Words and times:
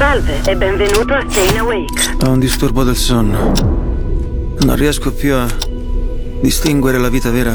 Salve 0.00 0.40
e 0.46 0.56
benvenuto 0.56 1.12
a 1.12 1.22
Staying 1.28 1.58
Awake. 1.58 2.16
Ho 2.24 2.30
un 2.30 2.38
disturbo 2.38 2.84
del 2.84 2.96
sonno. 2.96 3.52
Non 4.60 4.74
riesco 4.74 5.12
più 5.12 5.34
a 5.34 5.46
distinguere 6.40 6.96
la 6.96 7.10
vita 7.10 7.28
vera 7.30 7.54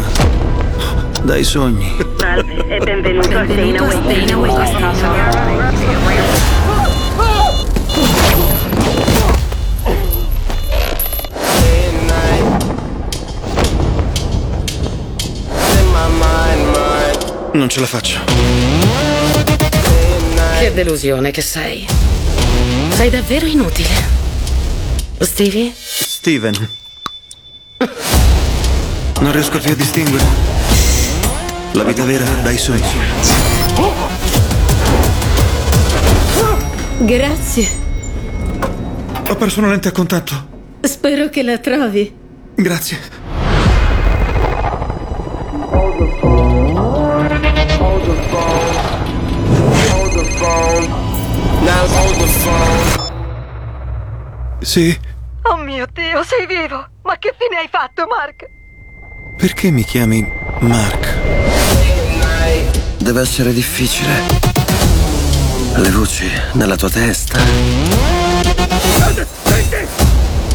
dai 1.24 1.44
sogni. 1.44 1.96
Salve 2.18 2.68
e 2.68 2.78
benvenuto 2.78 3.36
a 3.36 3.46
Staying 3.46 3.80
Awake. 4.32 4.74
Non 17.54 17.70
ce 17.70 17.80
la 17.80 17.88
faccio. 17.88 18.85
Che 20.58 20.74
delusione 20.74 21.32
che 21.32 21.42
sei. 21.42 21.86
Sei 22.92 23.10
davvero 23.10 23.46
inutile. 23.46 23.90
Stevie? 25.20 25.74
Steven. 25.76 26.70
Non 29.20 29.32
riesco 29.32 29.60
più 29.60 29.72
a 29.72 29.76
distinguere 29.76 30.24
la 31.74 31.84
vita 31.84 32.06
vera 32.06 32.24
dai 32.42 32.58
sogni. 32.58 32.82
Grazie. 37.00 37.68
Ho 39.28 39.36
perso 39.36 39.60
una 39.60 39.70
lente 39.70 39.90
a 39.90 39.92
contatto. 39.92 40.48
Spero 40.82 41.30
che 41.30 41.44
la 41.44 41.58
trovi. 41.58 42.16
Grazie. 42.56 43.25
Sì, 54.76 54.94
Oh 55.44 55.56
mio 55.56 55.88
Dio, 55.90 56.22
sei 56.26 56.46
vivo! 56.46 56.86
Ma 57.04 57.18
che 57.18 57.34
fine 57.40 57.62
hai 57.62 57.70
fatto, 57.72 58.06
Mark? 58.08 58.50
perché 59.38 59.72
mi 59.72 59.86
chiami 59.86 60.30
Mark? 60.60 61.16
Deve 62.98 63.22
essere 63.22 63.54
difficile. 63.54 64.12
Le 65.78 65.90
voci 65.92 66.30
nella 66.56 66.76
tua 66.76 66.90
testa. 66.90 67.40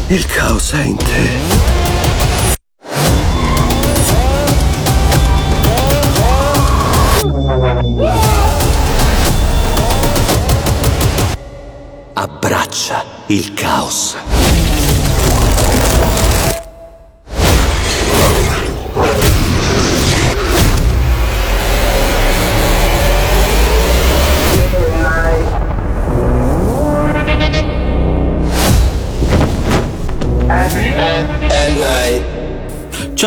Il 0.05 0.25
caos 0.27 0.73
è 0.73 0.83
in 0.83 0.97
te. 0.97 1.70
Abbraccia 12.91 13.05
il 13.27 13.53
caos. 13.53 14.50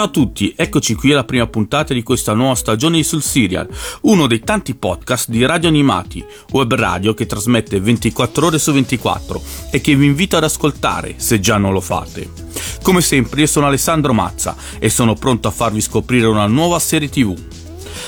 Ciao 0.04 0.12
a 0.12 0.16
tutti, 0.16 0.52
eccoci 0.54 0.94
qui 0.96 1.12
alla 1.12 1.24
prima 1.24 1.46
puntata 1.46 1.94
di 1.94 2.02
questa 2.02 2.34
nuova 2.34 2.54
stagione 2.56 2.98
di 2.98 3.04
Sul 3.04 3.22
Serial, 3.22 3.66
uno 4.02 4.26
dei 4.26 4.40
tanti 4.40 4.74
podcast 4.74 5.30
di 5.30 5.46
Radio 5.46 5.70
Animati, 5.70 6.22
web 6.50 6.74
radio 6.74 7.14
che 7.14 7.24
trasmette 7.24 7.80
24 7.80 8.46
ore 8.46 8.58
su 8.58 8.70
24 8.74 9.42
e 9.70 9.80
che 9.80 9.96
vi 9.96 10.04
invito 10.04 10.36
ad 10.36 10.44
ascoltare 10.44 11.14
se 11.16 11.40
già 11.40 11.56
non 11.56 11.72
lo 11.72 11.80
fate. 11.80 12.30
Come 12.82 13.00
sempre 13.00 13.40
io 13.40 13.46
sono 13.46 13.64
Alessandro 13.64 14.12
Mazza 14.12 14.54
e 14.78 14.90
sono 14.90 15.14
pronto 15.14 15.48
a 15.48 15.52
farvi 15.52 15.80
scoprire 15.80 16.26
una 16.26 16.46
nuova 16.48 16.78
serie 16.80 17.08
tv. 17.08 17.34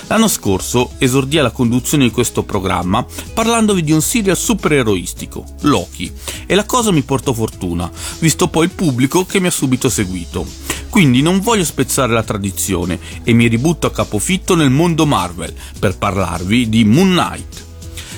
L'anno 0.08 0.28
scorso 0.28 0.90
esordì 0.98 1.38
alla 1.38 1.50
conduzione 1.50 2.04
di 2.04 2.10
questo 2.10 2.42
programma 2.42 3.06
parlandovi 3.32 3.82
di 3.82 3.92
un 3.92 4.02
serial 4.02 4.36
supereroistico, 4.36 5.46
Loki, 5.62 6.12
e 6.44 6.54
la 6.54 6.66
cosa 6.66 6.92
mi 6.92 7.00
portò 7.00 7.32
fortuna, 7.32 7.90
visto 8.18 8.48
poi 8.48 8.66
il 8.66 8.72
pubblico 8.72 9.24
che 9.24 9.40
mi 9.40 9.46
ha 9.46 9.50
subito 9.50 9.88
seguito. 9.88 10.65
Quindi 10.96 11.20
non 11.20 11.40
voglio 11.40 11.62
spezzare 11.62 12.14
la 12.14 12.22
tradizione 12.22 12.98
e 13.22 13.34
mi 13.34 13.48
ributto 13.48 13.86
a 13.86 13.90
capofitto 13.90 14.54
nel 14.54 14.70
mondo 14.70 15.04
Marvel 15.04 15.54
per 15.78 15.98
parlarvi 15.98 16.70
di 16.70 16.86
Moon 16.86 17.10
Knight. 17.10 17.64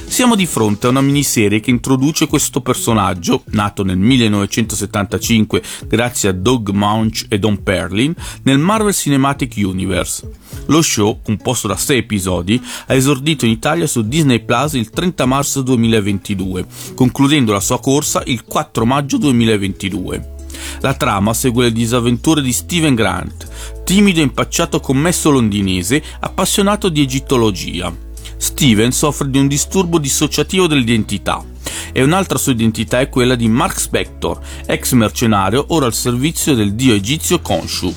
Siamo 0.06 0.36
di 0.36 0.46
fronte 0.46 0.86
a 0.86 0.90
una 0.90 1.00
miniserie 1.00 1.58
che 1.58 1.70
introduce 1.70 2.28
questo 2.28 2.60
personaggio, 2.60 3.42
nato 3.46 3.82
nel 3.82 3.98
1975 3.98 5.60
grazie 5.88 6.28
a 6.28 6.32
Doug 6.32 6.68
Munch 6.68 7.26
e 7.28 7.40
Don 7.40 7.64
Perlin, 7.64 8.14
nel 8.42 8.58
Marvel 8.58 8.94
Cinematic 8.94 9.54
Universe. 9.56 10.30
Lo 10.66 10.80
show, 10.80 11.18
composto 11.20 11.66
da 11.66 11.76
6 11.76 11.98
episodi, 11.98 12.62
ha 12.86 12.94
esordito 12.94 13.44
in 13.44 13.50
Italia 13.50 13.88
su 13.88 14.06
Disney 14.06 14.44
Plus 14.44 14.74
il 14.74 14.88
30 14.88 15.26
marzo 15.26 15.62
2022, 15.62 16.64
concludendo 16.94 17.50
la 17.50 17.58
sua 17.58 17.80
corsa 17.80 18.22
il 18.26 18.44
4 18.44 18.86
maggio 18.86 19.18
2022. 19.18 20.36
La 20.80 20.94
trama 20.94 21.34
segue 21.34 21.64
le 21.64 21.72
disavventure 21.72 22.42
di 22.42 22.52
Steven 22.52 22.94
Grant, 22.94 23.48
timido 23.84 24.20
e 24.20 24.24
impacciato 24.24 24.80
commesso 24.80 25.30
londinese 25.30 26.02
appassionato 26.20 26.88
di 26.88 27.02
egittologia. 27.02 27.94
Steven 28.36 28.92
soffre 28.92 29.30
di 29.30 29.38
un 29.38 29.48
disturbo 29.48 29.98
dissociativo 29.98 30.66
dell'identità 30.66 31.44
e 31.92 32.02
un'altra 32.02 32.38
sua 32.38 32.52
identità 32.52 33.00
è 33.00 33.08
quella 33.08 33.34
di 33.34 33.48
Mark 33.48 33.80
Spector, 33.80 34.38
ex 34.66 34.92
mercenario 34.92 35.64
ora 35.68 35.86
al 35.86 35.94
servizio 35.94 36.54
del 36.54 36.74
dio 36.74 36.94
egizio 36.94 37.40
Khonshu. 37.40 37.94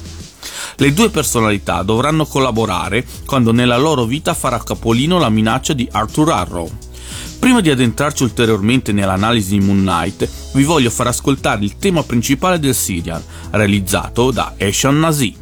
Le 0.77 0.93
due 0.93 1.09
personalità 1.09 1.83
dovranno 1.83 2.25
collaborare 2.25 3.05
quando 3.25 3.51
nella 3.51 3.77
loro 3.77 4.05
vita 4.05 4.33
farà 4.33 4.57
capolino 4.63 5.19
la 5.19 5.29
minaccia 5.29 5.73
di 5.73 5.87
Arthur 5.91 6.31
Arrow. 6.31 6.69
Prima 7.41 7.59
di 7.59 7.71
addentrarci 7.71 8.21
ulteriormente 8.21 8.91
nell'analisi 8.91 9.57
di 9.57 9.65
Moon 9.65 9.79
Knight, 9.79 10.29
vi 10.53 10.63
voglio 10.63 10.91
far 10.91 11.07
ascoltare 11.07 11.63
il 11.63 11.79
tema 11.79 12.03
principale 12.03 12.59
del 12.59 12.75
serial, 12.75 13.19
realizzato 13.49 14.29
da 14.29 14.53
Eshan 14.57 14.99
Nazi. 14.99 15.40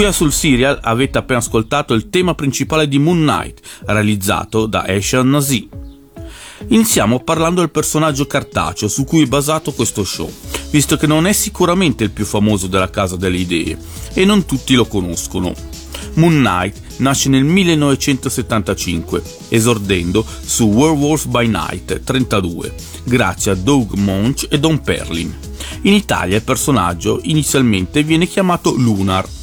Qui 0.00 0.08
a 0.08 0.12
sul 0.12 0.32
serial 0.32 0.78
avete 0.80 1.18
appena 1.18 1.40
ascoltato 1.40 1.92
il 1.92 2.08
tema 2.08 2.34
principale 2.34 2.88
di 2.88 2.98
Moon 2.98 3.18
Knight, 3.18 3.60
realizzato 3.84 4.64
da 4.64 4.88
Eshan 4.88 5.28
Nazi. 5.28 5.68
Iniziamo 6.68 7.20
parlando 7.20 7.60
del 7.60 7.70
personaggio 7.70 8.26
cartaceo 8.26 8.88
su 8.88 9.04
cui 9.04 9.24
è 9.24 9.26
basato 9.26 9.72
questo 9.72 10.02
show, 10.02 10.32
visto 10.70 10.96
che 10.96 11.06
non 11.06 11.26
è 11.26 11.34
sicuramente 11.34 12.02
il 12.02 12.12
più 12.12 12.24
famoso 12.24 12.66
della 12.66 12.88
Casa 12.88 13.16
delle 13.16 13.36
Idee 13.36 13.76
e 14.14 14.24
non 14.24 14.46
tutti 14.46 14.72
lo 14.72 14.86
conoscono. 14.86 15.52
Moon 16.14 16.32
Knight 16.32 16.96
nasce 17.00 17.28
nel 17.28 17.44
1975, 17.44 19.22
esordendo 19.50 20.24
su 20.24 20.64
Werewolf 20.64 21.26
by 21.26 21.46
Night 21.46 22.04
32, 22.04 22.74
grazie 23.04 23.50
a 23.50 23.54
Doug 23.54 23.92
Monch 23.96 24.46
e 24.48 24.58
Don 24.58 24.80
Perlin. 24.80 25.36
In 25.82 25.92
Italia 25.92 26.36
il 26.36 26.42
personaggio 26.42 27.20
inizialmente 27.24 28.02
viene 28.02 28.26
chiamato 28.26 28.74
Lunar. 28.74 29.38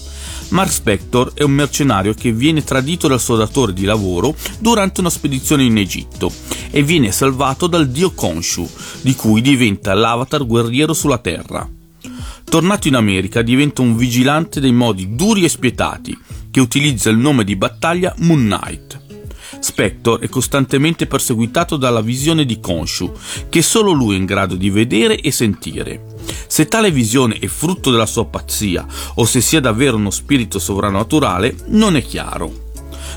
Mark 0.49 0.71
Spector 0.71 1.33
è 1.33 1.43
un 1.43 1.51
mercenario 1.51 2.13
che 2.13 2.31
viene 2.31 2.63
tradito 2.63 3.07
dal 3.07 3.19
suo 3.19 3.35
datore 3.35 3.73
di 3.73 3.83
lavoro 3.83 4.35
durante 4.59 5.01
una 5.01 5.09
spedizione 5.09 5.63
in 5.63 5.77
Egitto 5.77 6.31
e 6.71 6.83
viene 6.83 7.11
salvato 7.11 7.67
dal 7.67 7.89
dio 7.89 8.11
Khonshu, 8.11 8.69
di 9.01 9.13
cui 9.13 9.41
diventa 9.41 9.93
l'avatar 9.93 10.45
guerriero 10.45 10.93
sulla 10.93 11.17
Terra. 11.17 11.69
Tornato 12.45 12.87
in 12.87 12.95
America 12.95 13.41
diventa 13.41 13.81
un 13.81 13.97
vigilante 13.97 14.61
dei 14.61 14.71
modi 14.71 15.15
duri 15.15 15.43
e 15.43 15.49
spietati, 15.49 16.17
che 16.49 16.61
utilizza 16.61 17.09
il 17.09 17.17
nome 17.17 17.43
di 17.43 17.57
battaglia 17.57 18.15
Moon 18.19 18.45
Knight. 18.45 19.01
Spector 19.59 20.19
è 20.21 20.29
costantemente 20.29 21.07
perseguitato 21.07 21.75
dalla 21.75 22.01
visione 22.01 22.45
di 22.45 22.59
Khonshu, 22.59 23.11
che 23.49 23.61
solo 23.61 23.91
lui 23.91 24.15
è 24.15 24.17
in 24.17 24.25
grado 24.25 24.55
di 24.55 24.69
vedere 24.69 25.19
e 25.19 25.31
sentire. 25.31 26.15
Se 26.47 26.67
tale 26.67 26.91
visione 26.91 27.37
è 27.39 27.47
frutto 27.47 27.91
della 27.91 28.05
sua 28.05 28.25
pazzia 28.25 28.85
o 29.15 29.25
se 29.25 29.41
sia 29.41 29.59
davvero 29.59 29.97
uno 29.97 30.11
spirito 30.11 30.59
sovrannaturale 30.59 31.55
non 31.67 31.95
è 31.95 32.01
chiaro. 32.01 32.65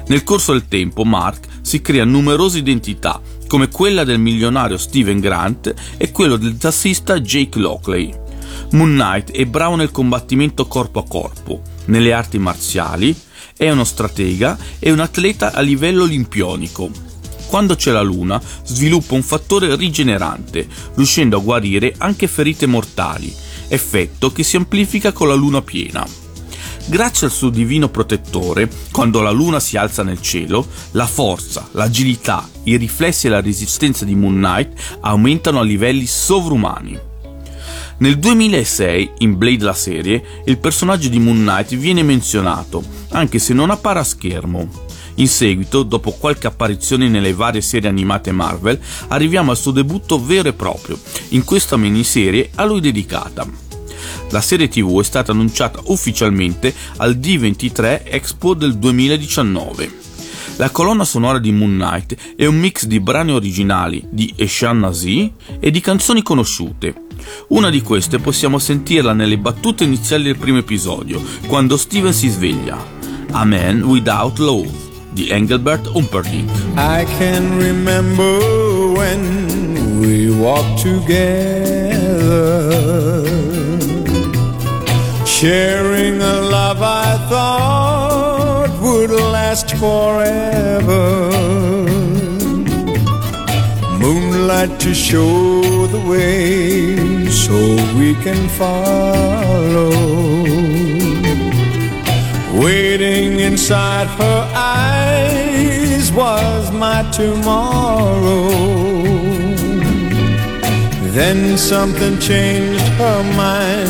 Nel 0.09 0.25
corso 0.25 0.53
del 0.53 0.67
tempo 0.69 1.05
Mark 1.05 1.47
si 1.63 1.81
crea 1.81 2.05
numerose 2.05 2.59
identità, 2.59 3.21
come 3.47 3.69
quella 3.69 4.05
del 4.05 4.19
milionario 4.19 4.77
Steven 4.77 5.21
Grant 5.21 5.75
e 5.97 6.11
quello 6.11 6.37
del 6.37 6.57
tassista 6.57 7.21
Jake 7.21 7.59
Lockley. 7.59 8.13
Moon 8.73 8.91
Knight 8.91 9.33
è 9.33 9.45
bravo 9.47 9.77
nel 9.77 9.91
combattimento 9.91 10.67
corpo 10.67 11.01
a 11.01 11.05
corpo, 11.07 11.63
nelle 11.87 12.13
arti 12.13 12.39
marziali, 12.39 13.15
è 13.57 13.71
uno 13.71 13.85
stratega 13.85 14.59
e 14.79 14.91
un 14.91 15.01
atleta 15.01 15.53
a 15.53 15.61
livello 15.61 16.05
olimpionico. 16.05 17.10
Quando 17.51 17.75
c'è 17.75 17.91
la 17.91 18.01
luna, 18.01 18.41
sviluppa 18.63 19.15
un 19.15 19.25
fattore 19.25 19.75
rigenerante, 19.75 20.69
riuscendo 20.95 21.37
a 21.37 21.41
guarire 21.41 21.93
anche 21.99 22.29
ferite 22.29 22.67
mortali, 22.67 23.35
effetto 23.67 24.31
che 24.31 24.45
si 24.45 24.55
amplifica 24.55 25.11
con 25.11 25.27
la 25.27 25.35
luna 25.35 25.61
piena. 25.61 26.07
Grazie 26.87 27.27
al 27.27 27.33
suo 27.33 27.51
divino 27.51 27.89
protettore, 27.89 28.71
quando 28.93 29.21
la 29.21 29.33
luna 29.33 29.59
si 29.59 29.77
alza 29.77 30.05
nel 30.05 30.21
cielo, 30.21 30.65
la 30.93 31.09
forza, 31.09 31.69
l'agilità, 31.73 32.49
i 32.63 32.77
riflessi 32.77 33.27
e 33.27 33.31
la 33.31 33.41
resistenza 33.41 34.05
di 34.05 34.15
Moon 34.15 34.35
Knight 34.35 34.99
aumentano 35.01 35.59
a 35.59 35.65
livelli 35.65 36.07
sovrumani. 36.07 36.97
Nel 37.99 38.17
2006, 38.21 39.11
in 39.19 39.37
Blade 39.37 39.65
la 39.65 39.75
serie, 39.75 40.23
il 40.45 40.59
personaggio 40.59 41.09
di 41.09 41.19
Moon 41.19 41.39
Knight 41.39 41.75
viene 41.75 42.05
menzionato, 42.05 42.85
anche 43.09 43.41
se 43.41 43.55
non 43.55 43.71
appare 43.71 43.99
a 43.99 44.05
schermo. 44.05 44.87
In 45.17 45.29
seguito, 45.29 45.83
dopo 45.83 46.13
qualche 46.13 46.47
apparizione 46.47 47.09
nelle 47.09 47.35
varie 47.35 47.61
serie 47.61 47.89
animate 47.89 48.33
Marvel, 48.33 48.81
arriviamo 49.09 49.51
al 49.51 49.57
suo 49.57 49.71
debutto 49.71 50.23
vero 50.25 50.49
e 50.49 50.53
proprio, 50.53 50.99
in 51.31 51.45
questa 51.45 51.77
miniserie 51.77 52.51
a 52.55 52.65
lui 52.65 52.81
dedicata. 52.81 53.47
La 54.31 54.41
serie 54.41 54.69
TV 54.69 55.01
è 55.01 55.05
stata 55.05 55.33
annunciata 55.33 55.81
ufficialmente 55.87 56.73
al 56.99 57.17
D23 57.17 58.03
Expo 58.05 58.55
del 58.55 58.79
2019. 58.79 59.99
La 60.57 60.71
colonna 60.71 61.05
sonora 61.05 61.39
di 61.39 61.53
Moon 61.53 61.73
Knight 61.73 62.35
è 62.37 62.45
un 62.45 62.59
mix 62.59 62.85
di 62.85 63.01
brani 63.01 63.33
originali 63.33 64.05
di 64.11 64.33
Eshan 64.37 64.79
Nazi 64.79 65.33
e 65.59 65.71
di 65.71 65.81
canzoni 65.81 66.23
conosciute, 66.23 67.07
una 67.49 67.71
di 67.71 67.81
queste 67.83 68.19
possiamo 68.19 68.59
sentirla 68.59 69.13
nelle 69.13 69.39
battute 69.39 69.85
iniziali 69.85 70.25
del 70.25 70.37
primo 70.37 70.59
episodio, 70.59 71.23
quando 71.47 71.77
Steven 71.77 72.13
si 72.13 72.29
sveglia. 72.29 72.99
A 73.33 73.45
Man 73.45 73.83
Without 73.83 74.39
Love 74.39 74.90
di 75.21 75.31
Engelbert 75.31 75.87
Humperdinck. 75.93 76.49
I 76.77 77.05
can 77.19 77.59
remember 77.59 78.33
when 78.99 80.01
we 80.01 80.33
walked 80.33 80.81
together, 80.81 81.29
sharing 85.27 86.23
a 86.23 86.37
love 86.57 86.81
I 86.81 87.11
thought 87.29 88.71
would 88.81 89.11
last 89.11 89.69
forever. 89.77 91.05
Moonlight 94.01 94.81
to 94.81 94.95
show 94.95 95.87
the 95.95 96.01
way 96.13 96.97
so 97.29 97.57
we 97.99 98.15
can 98.25 98.41
follow. 98.61 99.91
Waiting 102.61 103.41
inside 103.41 104.07
her 104.07 104.53
eyes 104.55 106.13
was 106.13 106.71
my 106.71 107.11
tomorrow. 107.11 108.51
Then 111.17 111.57
something 111.57 112.19
changed 112.19 112.87
her 113.01 113.23
mind, 113.35 113.89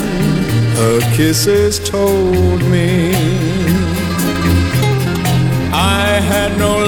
her 0.79 1.01
kisses 1.17 1.81
told 1.81 2.63
me. 2.63 3.13
I 5.73 6.21
had 6.33 6.57
no 6.57 6.80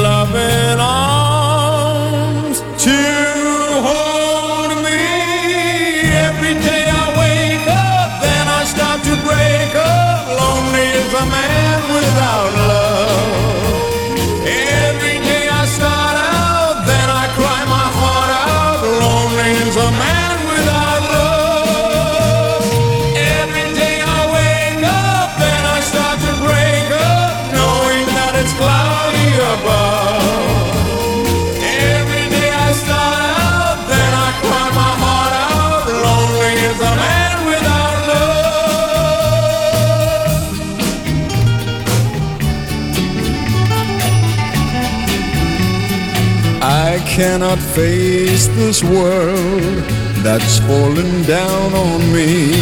face 47.56 48.46
this 48.48 48.82
world 48.82 49.82
that's 50.22 50.58
fallen 50.60 51.22
down 51.24 51.74
on 51.74 52.12
me. 52.12 52.52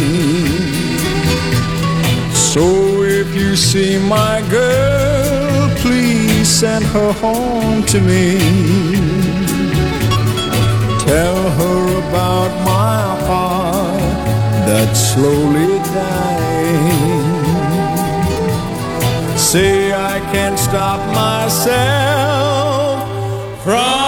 So 2.33 3.03
if 3.03 3.33
you 3.35 3.55
see 3.55 3.97
my 3.97 4.41
girl, 4.49 5.69
please 5.77 6.47
send 6.47 6.83
her 6.85 7.13
home 7.13 7.83
to 7.85 8.01
me. 8.01 8.39
Tell 11.05 11.49
her 11.59 11.99
about 11.99 12.51
my 12.65 13.03
heart 13.27 14.25
that's 14.65 14.99
slowly 15.13 15.79
dying. 15.93 17.21
Say 19.37 19.93
I 19.93 20.19
can't 20.31 20.59
stop 20.59 20.99
myself 21.13 22.41
from 23.63 24.00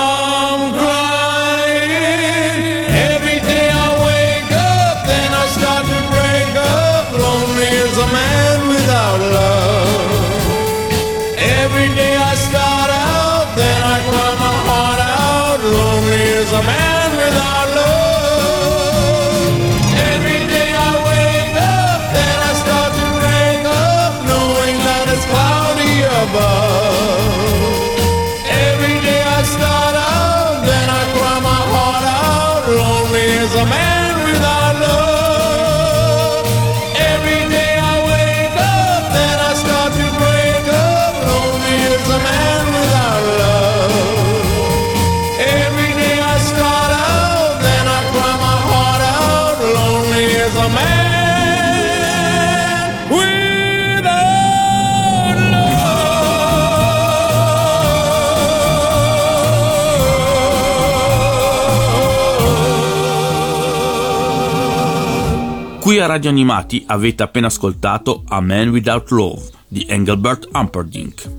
Qui 65.84 66.00
a 66.00 66.06
Radio 66.06 66.30
Animati 66.30 66.86
avete 66.88 67.24
appena 67.24 67.48
ascoltato 67.48 68.24
A 68.30 68.40
Man 68.40 68.70
Without 68.70 69.12
Love 69.12 69.42
di 69.68 69.86
Engelbert 69.88 70.48
Humperdinck. 70.54 71.30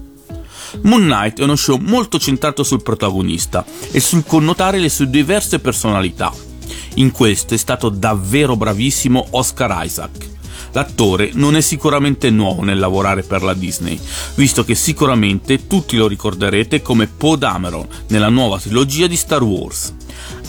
Moon 0.83 1.04
Knight 1.04 1.40
è 1.40 1.45
uno 1.45 1.57
show 1.57 1.78
molto 1.78 2.19
centrato 2.19 2.62
sul 2.62 2.83
protagonista 2.83 3.64
e 3.90 4.00
sul 4.00 4.23
connotare 4.26 4.78
le 4.78 4.90
sue 4.90 5.09
diverse 5.09 5.61
personalità. 5.61 6.53
In 6.94 7.11
questo 7.11 7.54
è 7.54 7.56
stato 7.56 7.88
davvero 7.88 8.56
bravissimo 8.56 9.26
Oscar 9.30 9.85
Isaac. 9.85 10.33
L'attore 10.73 11.30
non 11.35 11.54
è 11.54 11.61
sicuramente 11.61 12.30
nuovo 12.30 12.62
nel 12.62 12.80
lavorare 12.80 13.23
per 13.23 13.44
la 13.44 13.54
Disney, 13.54 13.99
visto 14.35 14.64
che 14.64 14.75
sicuramente 14.75 15.68
tutti 15.68 15.97
lo 15.97 16.09
ricorderete 16.09 16.83
come 16.83 17.06
Poe 17.06 17.38
Dameron 17.38 17.87
nella 18.09 18.28
nuova 18.28 18.59
trilogia 18.59 19.06
di 19.06 19.16
Star 19.16 19.42
Wars. 19.42 19.94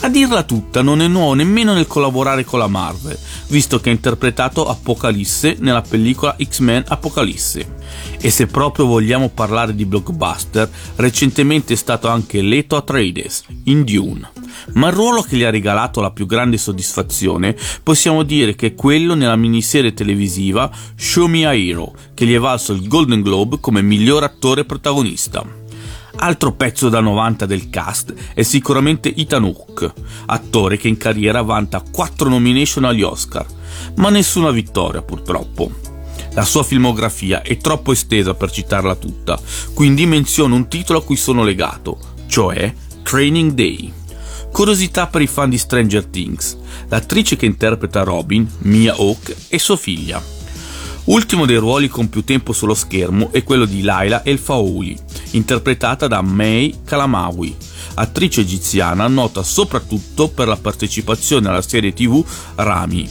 A 0.00 0.08
dirla 0.08 0.42
tutta, 0.42 0.82
non 0.82 1.00
è 1.00 1.06
nuovo 1.06 1.34
nemmeno 1.34 1.74
nel 1.74 1.86
collaborare 1.86 2.44
con 2.44 2.58
la 2.58 2.66
Marvel, 2.66 3.16
visto 3.48 3.80
che 3.80 3.88
ha 3.88 3.92
interpretato 3.92 4.68
Apocalisse 4.68 5.56
nella 5.60 5.82
pellicola 5.82 6.36
X-Men 6.42 6.84
Apocalisse. 6.88 7.74
E 8.20 8.30
se 8.30 8.46
proprio 8.46 8.86
vogliamo 8.86 9.28
parlare 9.28 9.76
di 9.76 9.86
blockbuster, 9.86 10.68
recentemente 10.96 11.74
è 11.74 11.76
stato 11.76 12.08
anche 12.08 12.42
Leto 12.42 12.74
Atreides 12.74 13.44
in 13.64 13.84
Dune. 13.84 14.30
Ma 14.74 14.88
il 14.88 14.94
ruolo 14.94 15.22
che 15.22 15.36
gli 15.36 15.42
ha 15.42 15.50
regalato 15.50 16.00
la 16.00 16.10
più 16.10 16.26
grande 16.26 16.58
soddisfazione 16.58 17.56
possiamo 17.82 18.22
dire 18.22 18.54
che 18.54 18.68
è 18.68 18.74
quello 18.74 19.14
nella 19.14 19.36
miniserie 19.36 19.94
televisiva 19.94 20.70
Show 20.96 21.26
Me 21.26 21.46
a 21.46 21.54
Hero, 21.54 21.94
che 22.14 22.26
gli 22.26 22.34
è 22.34 22.38
valso 22.38 22.72
il 22.72 22.86
Golden 22.88 23.22
Globe 23.22 23.58
come 23.60 23.82
miglior 23.82 24.22
attore 24.24 24.64
protagonista. 24.64 25.64
Altro 26.18 26.52
pezzo 26.52 26.88
da 26.88 27.00
90 27.00 27.44
del 27.44 27.68
cast 27.68 28.14
è 28.32 28.42
sicuramente 28.42 29.14
Ethan 29.14 29.44
Hawke, 29.44 29.92
attore 30.26 30.78
che 30.78 30.88
in 30.88 30.96
carriera 30.96 31.42
vanta 31.42 31.82
4 31.82 32.28
nomination 32.28 32.84
agli 32.84 33.02
Oscar, 33.02 33.46
ma 33.96 34.08
nessuna 34.08 34.50
vittoria 34.50 35.02
purtroppo. 35.02 35.70
La 36.32 36.44
sua 36.44 36.62
filmografia 36.62 37.42
è 37.42 37.56
troppo 37.58 37.92
estesa 37.92 38.34
per 38.34 38.50
citarla 38.50 38.94
tutta, 38.94 39.38
quindi 39.74 40.06
menziono 40.06 40.54
un 40.54 40.68
titolo 40.68 41.00
a 41.00 41.02
cui 41.02 41.16
sono 41.16 41.44
legato, 41.44 41.98
cioè 42.26 42.72
Training 43.02 43.52
Day. 43.52 43.92
Curiosità 44.56 45.06
per 45.06 45.20
i 45.20 45.26
fan 45.26 45.50
di 45.50 45.58
Stranger 45.58 46.06
Things, 46.06 46.56
l'attrice 46.88 47.36
che 47.36 47.44
interpreta 47.44 48.04
Robin, 48.04 48.50
Mia 48.60 48.94
Hawke, 48.94 49.36
è 49.48 49.58
sua 49.58 49.76
figlia. 49.76 50.18
Ultimo 51.04 51.44
dei 51.44 51.58
ruoli 51.58 51.88
con 51.88 52.08
più 52.08 52.24
tempo 52.24 52.54
sullo 52.54 52.72
schermo 52.72 53.32
è 53.32 53.44
quello 53.44 53.66
di 53.66 53.82
Laila 53.82 54.24
El 54.24 54.38
Faouli, 54.38 54.98
interpretata 55.32 56.06
da 56.06 56.22
May 56.22 56.74
Kalamawi, 56.86 57.54
attrice 57.96 58.40
egiziana 58.40 59.06
nota 59.08 59.42
soprattutto 59.42 60.28
per 60.28 60.48
la 60.48 60.56
partecipazione 60.56 61.48
alla 61.48 61.60
serie 61.60 61.92
tv 61.92 62.24
Rami. 62.54 63.06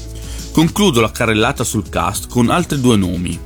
Concludo 0.52 1.00
la 1.00 1.12
carrellata 1.12 1.64
sul 1.64 1.90
cast 1.90 2.28
con 2.28 2.50
altri 2.50 2.82
due 2.82 2.98
nomi. 2.98 3.40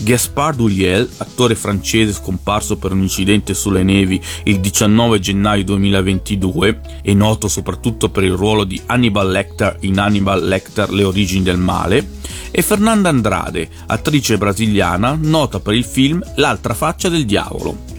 Gaspard 0.00 0.56
Duliel, 0.56 1.08
attore 1.18 1.54
francese 1.54 2.12
scomparso 2.12 2.76
per 2.76 2.92
un 2.92 3.02
incidente 3.02 3.52
sulle 3.52 3.82
nevi 3.82 4.20
il 4.44 4.60
19 4.60 5.18
gennaio 5.18 5.64
2022 5.64 6.80
e 7.02 7.14
noto 7.14 7.48
soprattutto 7.48 8.08
per 8.08 8.22
il 8.22 8.32
ruolo 8.32 8.64
di 8.64 8.80
Hannibal 8.86 9.28
Lecter 9.28 9.76
in 9.80 9.98
Hannibal 9.98 10.44
Lecter 10.44 10.90
Le 10.90 11.02
origini 11.02 11.42
del 11.42 11.58
male, 11.58 12.16
e 12.50 12.62
Fernanda 12.62 13.08
Andrade, 13.08 13.68
attrice 13.86 14.38
brasiliana 14.38 15.18
nota 15.20 15.60
per 15.60 15.74
il 15.74 15.84
film 15.84 16.22
L'altra 16.36 16.74
faccia 16.74 17.08
del 17.08 17.24
diavolo. 17.24 17.97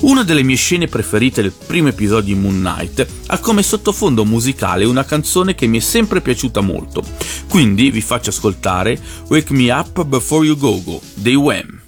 Una 0.00 0.22
delle 0.22 0.42
mie 0.42 0.56
scene 0.56 0.88
preferite 0.88 1.40
del 1.40 1.52
primo 1.52 1.88
episodio 1.88 2.34
di 2.34 2.40
Moon 2.40 2.58
Knight 2.58 3.06
ha 3.28 3.38
come 3.38 3.62
sottofondo 3.62 4.24
musicale 4.26 4.84
una 4.84 5.04
canzone 5.04 5.54
che 5.54 5.66
mi 5.66 5.78
è 5.78 5.80
sempre 5.80 6.20
piaciuta 6.20 6.60
molto, 6.60 7.02
quindi 7.48 7.90
vi 7.90 8.02
faccio 8.02 8.30
ascoltare 8.30 9.00
Wake 9.28 9.54
Me 9.54 9.70
Up 9.72 10.04
Before 10.04 10.46
You 10.46 10.56
Go 10.56 10.82
Go 10.82 11.00
dei 11.14 11.34
Wham. 11.34 11.82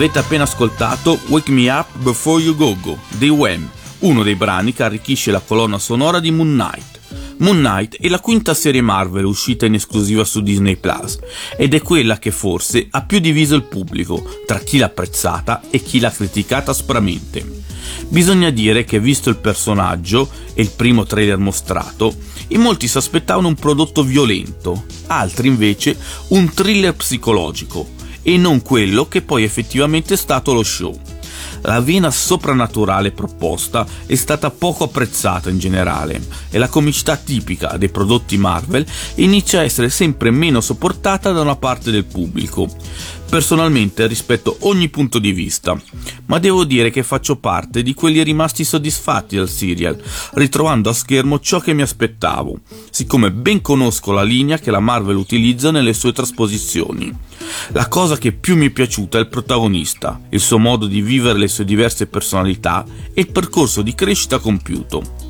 Avete 0.00 0.18
appena 0.18 0.44
ascoltato 0.44 1.20
Wake 1.26 1.50
Me 1.50 1.68
Up 1.68 1.88
Before 1.98 2.42
You 2.42 2.56
Go 2.56 2.74
Go 2.80 2.98
dei 3.18 3.28
Wham, 3.28 3.68
uno 3.98 4.22
dei 4.22 4.34
brani 4.34 4.72
che 4.72 4.82
arricchisce 4.82 5.30
la 5.30 5.42
colonna 5.46 5.78
sonora 5.78 6.20
di 6.20 6.30
Moon 6.30 6.52
Knight. 6.52 7.00
Moon 7.40 7.58
Knight 7.58 7.98
è 8.00 8.08
la 8.08 8.18
quinta 8.18 8.54
serie 8.54 8.80
Marvel 8.80 9.26
uscita 9.26 9.66
in 9.66 9.74
esclusiva 9.74 10.24
su 10.24 10.40
Disney 10.40 10.76
Plus 10.76 11.18
ed 11.54 11.74
è 11.74 11.82
quella 11.82 12.18
che 12.18 12.30
forse 12.30 12.86
ha 12.88 13.02
più 13.02 13.18
diviso 13.18 13.54
il 13.54 13.64
pubblico 13.64 14.26
tra 14.46 14.58
chi 14.60 14.78
l'ha 14.78 14.86
apprezzata 14.86 15.60
e 15.68 15.82
chi 15.82 16.00
l'ha 16.00 16.10
criticata 16.10 16.70
aspramente. 16.70 17.44
Bisogna 18.08 18.48
dire 18.48 18.86
che 18.86 19.00
visto 19.00 19.28
il 19.28 19.36
personaggio 19.36 20.30
e 20.54 20.62
il 20.62 20.70
primo 20.70 21.04
trailer 21.04 21.36
mostrato, 21.36 22.16
in 22.48 22.62
molti 22.62 22.88
si 22.88 22.96
aspettavano 22.96 23.48
un 23.48 23.54
prodotto 23.54 24.02
violento, 24.02 24.86
altri 25.08 25.48
invece 25.48 25.94
un 26.28 26.50
thriller 26.54 26.94
psicologico 26.94 27.98
e 28.22 28.36
non 28.36 28.62
quello 28.62 29.08
che 29.08 29.22
poi 29.22 29.44
effettivamente 29.44 30.14
è 30.14 30.16
stato 30.16 30.52
lo 30.52 30.62
show. 30.62 30.98
La 31.62 31.80
vena 31.80 32.10
soprannaturale 32.10 33.12
proposta 33.12 33.86
è 34.06 34.14
stata 34.14 34.50
poco 34.50 34.84
apprezzata 34.84 35.50
in 35.50 35.58
generale 35.58 36.26
e 36.48 36.58
la 36.58 36.68
comicità 36.68 37.16
tipica 37.16 37.76
dei 37.76 37.90
prodotti 37.90 38.38
Marvel 38.38 38.86
inizia 39.16 39.60
a 39.60 39.64
essere 39.64 39.90
sempre 39.90 40.30
meno 40.30 40.62
sopportata 40.62 41.32
da 41.32 41.42
una 41.42 41.56
parte 41.56 41.90
del 41.90 42.04
pubblico. 42.04 42.68
Personalmente 43.28 44.06
rispetto 44.06 44.56
ogni 44.60 44.88
punto 44.88 45.20
di 45.20 45.30
vista, 45.30 45.80
ma 46.26 46.38
devo 46.38 46.64
dire 46.64 46.90
che 46.90 47.04
faccio 47.04 47.36
parte 47.36 47.82
di 47.82 47.94
quelli 47.94 48.24
rimasti 48.24 48.64
soddisfatti 48.64 49.36
dal 49.36 49.48
serial, 49.48 50.02
ritrovando 50.32 50.90
a 50.90 50.94
schermo 50.94 51.38
ciò 51.38 51.60
che 51.60 51.72
mi 51.72 51.82
aspettavo, 51.82 52.58
siccome 52.90 53.30
ben 53.30 53.60
conosco 53.60 54.10
la 54.10 54.24
linea 54.24 54.58
che 54.58 54.72
la 54.72 54.80
Marvel 54.80 55.16
utilizza 55.16 55.70
nelle 55.70 55.92
sue 55.92 56.12
trasposizioni. 56.12 57.28
La 57.68 57.88
cosa 57.88 58.16
che 58.16 58.32
più 58.32 58.56
mi 58.56 58.66
è 58.66 58.70
piaciuta 58.70 59.18
è 59.18 59.20
il 59.20 59.28
protagonista, 59.28 60.20
il 60.30 60.40
suo 60.40 60.58
modo 60.58 60.86
di 60.86 61.00
vivere 61.00 61.38
le 61.38 61.48
sue 61.48 61.64
diverse 61.64 62.06
personalità 62.06 62.84
e 63.12 63.20
il 63.20 63.30
percorso 63.30 63.82
di 63.82 63.94
crescita 63.94 64.38
compiuto. 64.38 65.28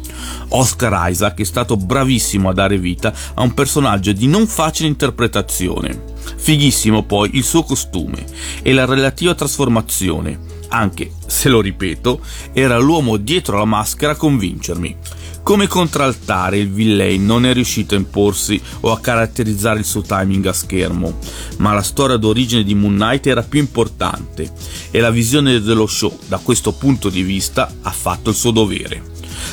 Oscar 0.49 1.11
Isaac 1.11 1.41
è 1.41 1.45
stato 1.45 1.77
bravissimo 1.77 2.49
a 2.49 2.53
dare 2.53 2.79
vita 2.79 3.13
a 3.35 3.43
un 3.43 3.55
personaggio 3.55 4.13
di 4.13 4.27
non 4.27 4.47
facile 4.47 4.89
interpretazione. 4.89 6.09
Fighissimo 6.37 7.05
poi 7.05 7.31
il 7.35 7.45
suo 7.45 7.63
costume 7.63 8.25
e 8.63 8.73
la 8.73 8.85
relativa 8.85 9.35
trasformazione, 9.35 10.39
anche 10.69 11.13
se 11.27 11.49
lo 11.49 11.61
ripeto, 11.61 12.21
era 12.53 12.79
l'uomo 12.79 13.17
dietro 13.17 13.59
la 13.59 13.65
maschera 13.65 14.13
a 14.13 14.17
convincermi. 14.17 14.97
Come 15.43 15.67
contraltare 15.67 16.59
il 16.59 16.71
villain 16.71 17.25
non 17.25 17.45
è 17.45 17.53
riuscito 17.53 17.95
a 17.95 17.99
imporsi 17.99 18.61
o 18.81 18.93
a 18.93 19.01
caratterizzare 19.01 19.81
il 19.81 19.85
suo 19.85 20.03
timing 20.03 20.47
a 20.47 20.53
schermo, 20.53 21.19
ma 21.59 21.73
la 21.73 21.83
storia 21.83 22.17
d'origine 22.17 22.63
di 22.63 22.75
Moon 22.75 22.95
Knight 22.95 23.27
era 23.27 23.43
più 23.43 23.59
importante 23.59 24.53
e 24.91 25.01
la 25.01 25.11
visione 25.11 25.61
dello 25.61 25.87
show 25.87 26.17
da 26.29 26.39
questo 26.39 26.73
punto 26.73 27.09
di 27.09 27.23
vista 27.23 27.73
ha 27.83 27.91
fatto 27.91 28.31
il 28.31 28.37
suo 28.37 28.53
dovere. 28.53 29.03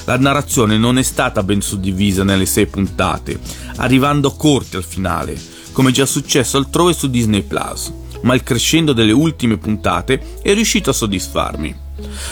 La 0.06 0.18
narrazione 0.18 0.78
non 0.78 0.98
è 0.98 1.04
stata 1.04 1.42
ben 1.42 1.62
suddivisa 1.62 2.24
nelle 2.24 2.46
sei 2.46 2.68
puntate, 2.68 3.40
arrivando 3.78 4.32
corti 4.32 4.76
al 4.76 4.84
finale, 4.84 5.40
come 5.72 5.92
già 5.92 6.06
successo 6.06 6.58
altrove 6.58 6.94
su 6.94 7.10
Disney 7.10 7.42
Plus, 7.42 7.92
ma 8.22 8.36
il 8.36 8.44
crescendo 8.44 8.94
delle 8.94 9.12
ultime 9.12 9.58
puntate 9.58 10.22
è 10.42 10.54
riuscito 10.54 10.90
a 10.90 10.94
soddisfarmi. 10.94 11.76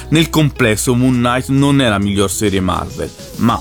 Nel 0.09 0.29
complesso 0.29 0.93
Moon 0.93 1.15
Knight 1.15 1.47
non 1.49 1.81
è 1.81 1.89
la 1.89 1.99
miglior 1.99 2.29
serie 2.29 2.61
Marvel, 2.61 3.09
ma 3.37 3.59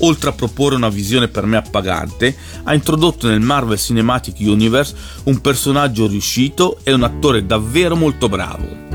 oltre 0.00 0.30
a 0.30 0.32
proporre 0.32 0.74
una 0.74 0.88
visione 0.88 1.28
per 1.28 1.46
me 1.46 1.56
appagante, 1.56 2.36
ha 2.64 2.74
introdotto 2.74 3.28
nel 3.28 3.40
Marvel 3.40 3.78
Cinematic 3.78 4.36
Universe 4.40 4.94
un 5.24 5.40
personaggio 5.40 6.06
riuscito 6.06 6.78
e 6.82 6.92
un 6.92 7.02
attore 7.02 7.46
davvero 7.46 7.96
molto 7.96 8.28
bravo. 8.28 8.85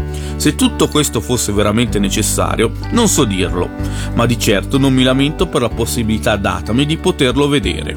Se 0.42 0.56
tutto 0.56 0.88
questo 0.88 1.22
fosse 1.22 1.52
veramente 1.52 2.00
necessario, 2.00 2.72
non 2.94 3.08
so 3.08 3.26
dirlo, 3.26 3.70
ma 4.16 4.26
di 4.26 4.40
certo 4.40 4.80
non 4.80 4.92
mi 4.92 5.04
lamento 5.04 5.46
per 5.46 5.62
la 5.62 5.70
possibilità 5.70 6.36
datami 6.36 6.88
di 6.88 6.98
poterlo 6.98 7.48
vedere. 7.48 7.96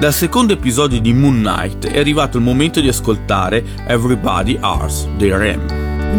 Dal 0.00 0.12
secondo 0.12 0.54
episodio 0.54 1.00
di 1.00 1.12
Moon 1.12 1.36
Knight 1.36 1.86
è 1.86 2.00
arrivato 2.00 2.36
il 2.36 2.42
momento 2.42 2.80
di 2.80 2.88
ascoltare 2.88 3.64
Everybody 3.86 4.58
Ours 4.60 5.06
dei 5.16 5.30
Rem. 5.30 6.18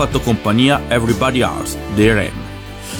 Fatto 0.00 0.20
compagnia 0.20 0.84
Everybody 0.88 1.42
Else, 1.42 1.76
dei 1.94 2.10
Rem. 2.10 2.32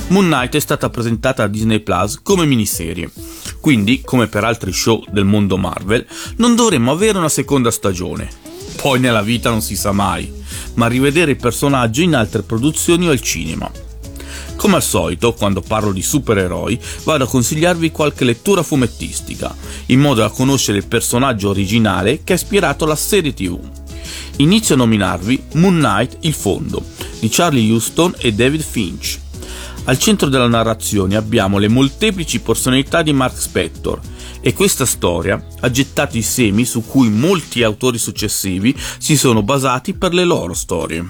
Moon 0.08 0.26
Knight 0.26 0.54
è 0.54 0.60
stata 0.60 0.90
presentata 0.90 1.42
a 1.42 1.46
Disney 1.46 1.80
Plus 1.80 2.20
come 2.22 2.44
miniserie, 2.44 3.10
quindi, 3.58 4.02
come 4.04 4.26
per 4.26 4.44
altri 4.44 4.70
show 4.70 5.02
del 5.08 5.24
mondo 5.24 5.56
Marvel, 5.56 6.06
non 6.36 6.54
dovremmo 6.54 6.92
avere 6.92 7.16
una 7.16 7.30
seconda 7.30 7.70
stagione. 7.70 8.28
Poi 8.76 9.00
nella 9.00 9.22
vita 9.22 9.48
non 9.48 9.62
si 9.62 9.76
sa 9.76 9.92
mai, 9.92 10.30
ma 10.74 10.88
rivedere 10.88 11.30
il 11.30 11.38
personaggio 11.38 12.02
in 12.02 12.14
altre 12.14 12.42
produzioni 12.42 13.08
o 13.08 13.12
al 13.12 13.22
cinema. 13.22 13.70
Come 14.56 14.76
al 14.76 14.82
solito, 14.82 15.32
quando 15.32 15.62
parlo 15.62 15.92
di 15.92 16.02
supereroi, 16.02 16.78
vado 17.04 17.24
a 17.24 17.28
consigliarvi 17.28 17.92
qualche 17.92 18.24
lettura 18.24 18.62
fumettistica, 18.62 19.56
in 19.86 20.00
modo 20.00 20.20
da 20.20 20.28
conoscere 20.28 20.76
il 20.76 20.86
personaggio 20.86 21.48
originale 21.48 22.22
che 22.22 22.34
ha 22.34 22.36
ispirato 22.36 22.84
la 22.84 22.94
serie 22.94 23.32
TV. 23.32 23.79
Inizio 24.36 24.74
a 24.74 24.78
nominarvi 24.78 25.42
Moon 25.54 25.76
Knight 25.76 26.18
Il 26.20 26.32
Fondo, 26.32 26.82
di 27.18 27.28
Charlie 27.28 27.70
Houston 27.70 28.14
e 28.18 28.32
David 28.32 28.62
Finch. 28.62 29.18
Al 29.84 29.98
centro 29.98 30.28
della 30.28 30.48
narrazione 30.48 31.16
abbiamo 31.16 31.58
le 31.58 31.68
molteplici 31.68 32.40
personalità 32.40 33.02
di 33.02 33.12
Mark 33.12 33.38
Spector 33.38 34.00
e 34.40 34.52
questa 34.52 34.86
storia 34.86 35.42
ha 35.60 35.70
gettato 35.70 36.16
i 36.16 36.22
semi 36.22 36.64
su 36.64 36.84
cui 36.86 37.08
molti 37.08 37.62
autori 37.62 37.98
successivi 37.98 38.74
si 38.98 39.16
sono 39.16 39.42
basati 39.42 39.94
per 39.94 40.14
le 40.14 40.24
loro 40.24 40.54
storie. 40.54 41.06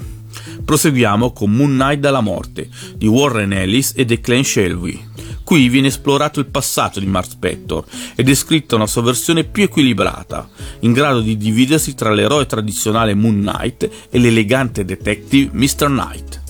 Proseguiamo 0.65 1.33
con 1.33 1.51
Moon 1.53 1.71
Knight 1.71 2.01
dalla 2.01 2.21
morte 2.21 2.69
di 2.97 3.07
Warren 3.07 3.53
Ellis 3.53 3.93
e 3.97 4.05
Declan 4.05 4.45
Shelby. 4.45 5.09
Qui 5.51 5.69
viene 5.69 5.89
esplorato 5.89 6.39
il 6.39 6.47
passato 6.47 7.01
di 7.01 7.07
Mark 7.07 7.29
Spector 7.29 7.85
e 8.15 8.23
descritta 8.23 8.77
una 8.77 8.87
sua 8.87 9.03
versione 9.03 9.43
più 9.43 9.65
equilibrata, 9.65 10.49
in 10.83 10.93
grado 10.93 11.21
di 11.21 11.37
dividersi 11.37 11.97
tra 11.97 12.13
l'eroe 12.13 12.47
tradizionale 12.47 13.15
Moon 13.15 13.41
Knight 13.41 13.91
e 14.11 14.19
l'elegante 14.21 14.85
detective 14.85 15.51
Mr. 15.53 15.87
Knight. 15.87 16.43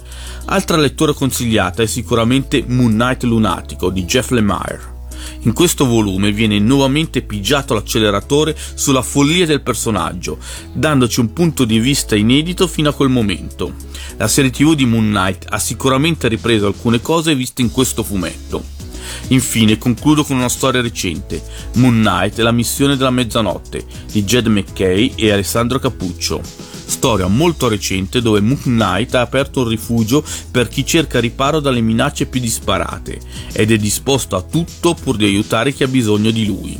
Altra 0.45 0.77
lettura 0.77 1.15
consigliata 1.15 1.83
è 1.83 1.87
sicuramente 1.87 2.63
Moon 2.67 2.91
Knight 2.91 3.23
Lunatico 3.23 3.89
di 3.89 4.05
Jeff 4.05 4.33
Lemire. 4.33 4.99
In 5.45 5.55
questo 5.55 5.87
volume 5.87 6.31
viene 6.31 6.59
nuovamente 6.59 7.23
pigiato 7.23 7.73
l'acceleratore 7.73 8.55
sulla 8.75 9.01
follia 9.01 9.47
del 9.47 9.63
personaggio, 9.63 10.37
dandoci 10.75 11.21
un 11.21 11.33
punto 11.33 11.65
di 11.65 11.79
vista 11.79 12.17
inedito 12.17 12.67
fino 12.67 12.91
a 12.91 12.95
quel 12.95 13.09
momento. 13.09 13.73
La 14.19 14.29
serie 14.29 14.51
TV 14.51 14.75
di 14.75 14.85
Moon 14.85 15.09
Knight 15.09 15.47
ha 15.49 15.59
sicuramente 15.59 16.29
ripreso 16.29 16.67
alcune 16.67 17.01
cose 17.01 17.35
viste 17.35 17.63
in 17.63 17.71
questo 17.71 18.03
fumetto. 18.03 18.80
Infine 19.29 19.79
concludo 19.79 20.25
con 20.25 20.37
una 20.37 20.49
storia 20.49 20.81
recente, 20.81 21.43
Moon 21.75 22.01
Knight 22.01 22.39
e 22.39 22.43
la 22.43 22.53
missione 22.53 22.97
della 22.97 23.11
mezzanotte, 23.11 23.85
di 24.11 24.25
Jed 24.25 24.47
McKay 24.47 25.13
e 25.17 25.31
Alessandro 25.31 25.79
Capuccio. 25.79 26.43
Storia 26.91 27.29
molto 27.29 27.69
recente 27.69 28.21
dove 28.21 28.41
Moon 28.41 28.61
Knight 28.63 29.15
ha 29.15 29.21
aperto 29.21 29.61
un 29.61 29.69
rifugio 29.69 30.25
per 30.51 30.69
chi 30.69 30.85
cerca 30.85 31.21
riparo 31.21 31.61
dalle 31.61 31.81
minacce 31.81 32.27
più 32.27 32.41
disparate 32.41 33.21
ed 33.53 33.71
è 33.71 33.77
disposto 33.77 34.35
a 34.37 34.43
tutto 34.43 34.95
pur 34.95 35.17
di 35.17 35.25
aiutare 35.25 35.73
chi 35.73 35.85
ha 35.85 35.89
bisogno 35.89 36.31
di 36.31 36.45
lui. 36.45 36.79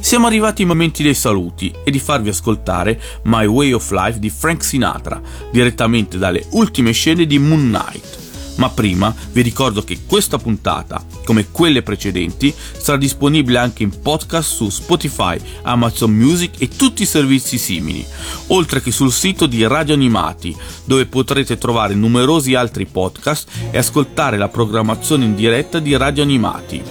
Siamo 0.00 0.26
arrivati 0.26 0.62
ai 0.62 0.68
momenti 0.68 1.02
dei 1.02 1.14
saluti 1.14 1.72
e 1.84 1.90
di 1.90 1.98
farvi 1.98 2.28
ascoltare 2.28 3.00
My 3.24 3.46
Way 3.46 3.72
of 3.72 3.90
Life 3.90 4.18
di 4.18 4.30
Frank 4.30 4.64
Sinatra, 4.64 5.20
direttamente 5.52 6.18
dalle 6.18 6.44
ultime 6.50 6.92
scene 6.92 7.26
di 7.26 7.38
Moon 7.38 7.68
Knight. 7.68 8.27
Ma 8.58 8.68
prima 8.70 9.14
vi 9.32 9.42
ricordo 9.42 9.82
che 9.84 10.00
questa 10.04 10.36
puntata, 10.36 11.04
come 11.24 11.46
quelle 11.50 11.82
precedenti, 11.82 12.52
sarà 12.76 12.98
disponibile 12.98 13.58
anche 13.58 13.84
in 13.84 14.00
podcast 14.00 14.52
su 14.52 14.68
Spotify, 14.68 15.38
Amazon 15.62 16.10
Music 16.10 16.54
e 16.58 16.68
tutti 16.68 17.02
i 17.02 17.06
servizi 17.06 17.56
simili, 17.56 18.04
oltre 18.48 18.82
che 18.82 18.90
sul 18.90 19.12
sito 19.12 19.46
di 19.46 19.64
Radio 19.64 19.94
Animati, 19.94 20.56
dove 20.84 21.06
potrete 21.06 21.56
trovare 21.56 21.94
numerosi 21.94 22.54
altri 22.54 22.86
podcast 22.86 23.48
e 23.70 23.78
ascoltare 23.78 24.36
la 24.36 24.48
programmazione 24.48 25.24
in 25.24 25.36
diretta 25.36 25.78
di 25.78 25.96
Radio 25.96 26.24
Animati. 26.24 26.82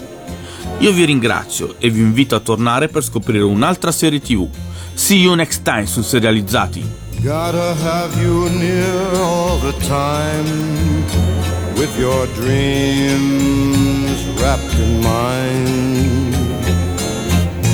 Io 0.79 0.91
vi 0.93 1.03
ringrazio 1.03 1.75
e 1.79 1.89
vi 1.89 1.99
invito 1.99 2.35
a 2.35 2.39
tornare 2.39 2.87
per 2.87 3.03
scoprire 3.03 3.43
un'altra 3.43 3.91
serie 3.91 4.21
TV. 4.21 4.47
See 4.93 5.17
you 5.17 5.33
next 5.33 5.63
time 5.63 5.85
su 5.85 6.01
Serializzati. 6.01 7.05
Gotta 7.21 7.75
have 7.83 8.21
you 8.21 8.47
near 8.51 9.15
all 9.15 9.59
the 9.59 9.73
time 9.85 11.36
with 11.77 11.97
your 11.99 12.25
dreams 12.41 14.25
wrapped 14.41 14.75
in 14.85 15.01
mine. 15.01 16.31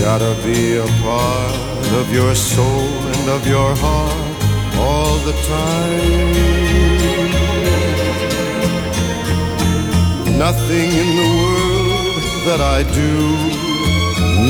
Gotta 0.02 0.36
be 0.44 0.76
a 0.76 0.88
part 1.02 1.88
of 2.00 2.14
your 2.14 2.36
soul 2.36 2.90
and 3.14 3.30
of 3.30 3.48
your 3.48 3.74
heart 3.78 4.34
all 4.78 5.16
the 5.30 5.36
time. 5.56 6.34
Nothing 10.38 10.90
in 11.02 11.10
the 11.22 11.30
world 11.42 12.24
that 12.48 12.60
I 12.60 12.84
do 13.02 13.14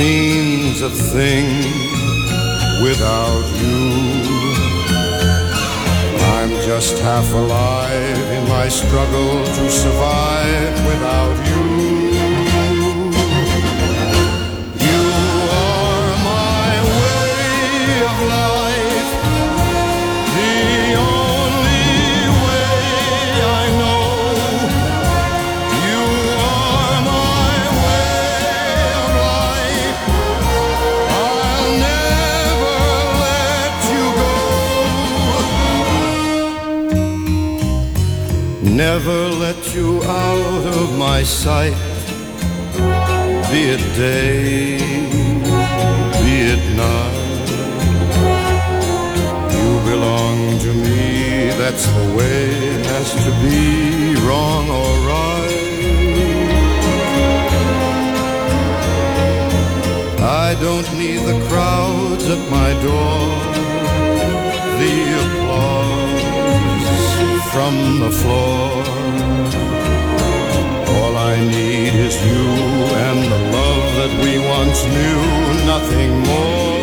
means 0.02 0.82
a 0.82 0.90
thing 0.90 1.48
without 2.82 3.46
you. 3.62 3.82
I'm 6.34 6.52
just 6.66 6.98
half 7.00 7.32
alive 7.34 8.03
my 8.48 8.68
struggle 8.68 9.46
to 9.46 9.70
survive 9.70 10.86
without 10.86 11.48
you. 11.48 11.53
Sight. 41.34 41.74
Be 43.52 43.62
it 43.76 43.84
day, 43.98 44.78
be 46.22 46.34
it 46.54 46.64
night. 46.78 47.48
You 49.58 49.70
belong 49.92 50.38
to 50.60 50.72
me, 50.86 51.50
that's 51.62 51.86
the 51.98 52.06
way 52.18 52.42
it 52.76 52.86
has 52.86 53.10
to 53.26 53.32
be, 53.44 53.60
wrong 54.26 54.66
or 54.70 54.92
right. 55.10 55.64
I 60.46 60.56
don't 60.66 60.90
need 61.02 61.22
the 61.32 61.40
crowds 61.50 62.26
at 62.36 62.42
my 62.58 62.70
door, 62.88 63.22
the 64.82 64.96
applause 65.24 66.24
from 67.52 67.74
the 68.00 68.12
floor. 68.22 69.73
That 74.08 74.22
we 74.22 74.38
once 74.38 74.84
knew, 74.84 75.66
nothing 75.66 76.12
more. 76.28 76.83